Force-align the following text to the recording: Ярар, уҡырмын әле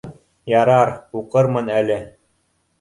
Ярар, 0.53 0.93
уҡырмын 1.23 1.71
әле 1.77 2.03